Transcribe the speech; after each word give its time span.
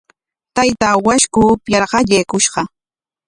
Taytaa 0.55 0.95
washku 1.07 1.39
upyar 1.53 1.83
qallaykushqa. 1.91 2.61